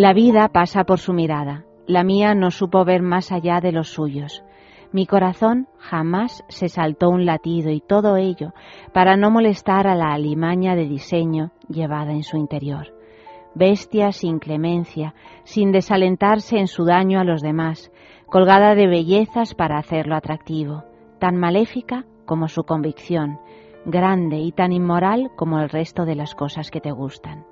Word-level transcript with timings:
La 0.00 0.12
vida 0.12 0.48
pasa 0.50 0.84
por 0.84 1.00
su 1.00 1.12
mirada. 1.12 1.64
La 1.88 2.04
mía 2.04 2.32
no 2.32 2.52
supo 2.52 2.84
ver 2.84 3.02
más 3.02 3.32
allá 3.32 3.60
de 3.60 3.72
los 3.72 3.88
suyos. 3.88 4.44
Mi 4.92 5.06
corazón 5.06 5.66
jamás 5.76 6.44
se 6.46 6.68
saltó 6.68 7.10
un 7.10 7.26
latido 7.26 7.72
y 7.72 7.80
todo 7.80 8.16
ello 8.16 8.52
para 8.92 9.16
no 9.16 9.32
molestar 9.32 9.88
a 9.88 9.96
la 9.96 10.12
alimaña 10.12 10.76
de 10.76 10.86
diseño 10.86 11.50
llevada 11.68 12.12
en 12.12 12.22
su 12.22 12.36
interior. 12.36 12.94
Bestia 13.56 14.12
sin 14.12 14.38
clemencia, 14.38 15.16
sin 15.42 15.72
desalentarse 15.72 16.58
en 16.58 16.68
su 16.68 16.84
daño 16.84 17.18
a 17.18 17.24
los 17.24 17.42
demás, 17.42 17.90
colgada 18.26 18.76
de 18.76 18.86
bellezas 18.86 19.56
para 19.56 19.78
hacerlo 19.78 20.14
atractivo, 20.14 20.84
tan 21.18 21.34
maléfica 21.34 22.04
como 22.24 22.46
su 22.46 22.62
convicción, 22.62 23.40
grande 23.84 24.38
y 24.38 24.52
tan 24.52 24.70
inmoral 24.70 25.32
como 25.34 25.58
el 25.58 25.68
resto 25.68 26.04
de 26.04 26.14
las 26.14 26.36
cosas 26.36 26.70
que 26.70 26.80
te 26.80 26.92
gustan. 26.92 27.46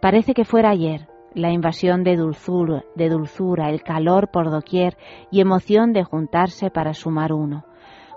Parece 0.00 0.32
que 0.32 0.46
fuera 0.46 0.70
ayer, 0.70 1.08
la 1.34 1.50
invasión 1.50 2.04
de 2.04 2.16
dulzura, 2.16 3.70
el 3.70 3.82
calor 3.82 4.30
por 4.30 4.50
doquier 4.50 4.96
y 5.30 5.40
emoción 5.40 5.92
de 5.92 6.04
juntarse 6.04 6.70
para 6.70 6.94
sumar 6.94 7.32
uno. 7.32 7.64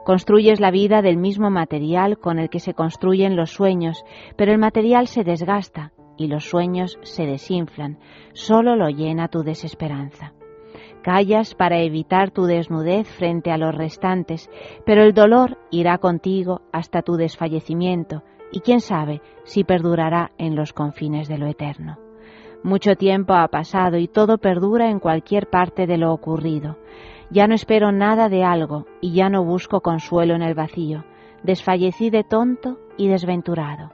Construyes 0.05 0.59
la 0.59 0.71
vida 0.71 1.01
del 1.01 1.17
mismo 1.17 1.49
material 1.49 2.17
con 2.17 2.39
el 2.39 2.49
que 2.49 2.59
se 2.59 2.73
construyen 2.73 3.35
los 3.35 3.51
sueños, 3.51 4.05
pero 4.37 4.53
el 4.53 4.57
material 4.57 5.07
se 5.07 5.23
desgasta 5.23 5.91
y 6.15 6.27
los 6.27 6.45
sueños 6.45 6.97
se 7.01 7.25
desinflan, 7.25 7.99
solo 8.33 8.75
lo 8.75 8.89
llena 8.89 9.27
tu 9.27 9.43
desesperanza. 9.43 10.33
Callas 11.03 11.55
para 11.55 11.79
evitar 11.79 12.31
tu 12.31 12.45
desnudez 12.45 13.07
frente 13.07 13.51
a 13.51 13.57
los 13.57 13.73
restantes, 13.73 14.49
pero 14.85 15.03
el 15.03 15.13
dolor 15.13 15.57
irá 15.71 15.97
contigo 15.97 16.61
hasta 16.71 17.01
tu 17.01 17.15
desfallecimiento 17.15 18.23
y 18.51 18.61
quién 18.61 18.81
sabe 18.81 19.21
si 19.43 19.63
perdurará 19.63 20.31
en 20.37 20.55
los 20.55 20.73
confines 20.73 21.27
de 21.27 21.37
lo 21.37 21.47
eterno. 21.47 22.06
Mucho 22.63 22.95
tiempo 22.95 23.33
ha 23.33 23.47
pasado 23.47 23.97
y 23.97 24.07
todo 24.07 24.39
perdura 24.39 24.89
en 24.89 24.99
cualquier 24.99 25.47
parte 25.47 25.85
de 25.85 25.97
lo 25.97 26.11
ocurrido. 26.11 26.77
Ya 27.29 27.47
no 27.47 27.53
espero 27.53 27.91
nada 27.91 28.29
de 28.29 28.43
algo 28.43 28.85
y 28.99 29.13
ya 29.13 29.29
no 29.29 29.43
busco 29.43 29.81
consuelo 29.81 30.33
en 30.33 30.41
el 30.41 30.55
vacío. 30.55 31.03
Desfallecí 31.43 32.09
de 32.09 32.23
tonto 32.23 32.79
y 32.97 33.09
desventurado. 33.09 33.91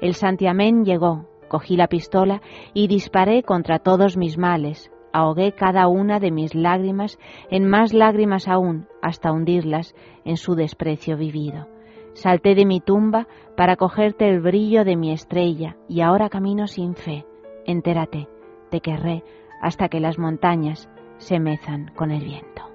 El 0.00 0.14
santiamén 0.14 0.84
llegó, 0.84 1.28
cogí 1.48 1.76
la 1.76 1.86
pistola 1.86 2.42
y 2.74 2.88
disparé 2.88 3.42
contra 3.42 3.78
todos 3.78 4.16
mis 4.16 4.38
males. 4.38 4.90
Ahogué 5.12 5.52
cada 5.52 5.88
una 5.88 6.20
de 6.20 6.30
mis 6.30 6.54
lágrimas 6.54 7.18
en 7.50 7.68
más 7.68 7.92
lágrimas 7.92 8.48
aún, 8.48 8.86
hasta 9.02 9.32
hundirlas 9.32 9.94
en 10.24 10.36
su 10.36 10.54
desprecio 10.54 11.16
vivido. 11.16 11.68
Salté 12.14 12.54
de 12.54 12.64
mi 12.64 12.80
tumba 12.80 13.28
para 13.56 13.76
cogerte 13.76 14.28
el 14.28 14.40
brillo 14.40 14.84
de 14.84 14.96
mi 14.96 15.12
estrella 15.12 15.76
y 15.88 16.00
ahora 16.00 16.28
camino 16.28 16.66
sin 16.66 16.94
fe 16.94 17.24
entérate, 17.66 18.28
te 18.70 18.80
querré 18.80 19.22
hasta 19.60 19.88
que 19.88 20.00
las 20.00 20.18
montañas 20.18 20.88
se 21.18 21.38
mezan 21.38 21.90
con 21.96 22.10
el 22.10 22.24
viento. 22.24 22.69